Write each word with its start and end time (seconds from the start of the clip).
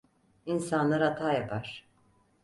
İnsanlar 0.45 1.01
hata 1.01 1.33
yapar. 1.33 1.87